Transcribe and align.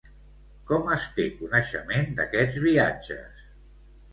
Com 0.69 0.87
es 0.95 1.03
té 1.19 1.25
coneixement 1.41 2.09
d'aquests 2.21 2.59
viatges? 2.65 3.45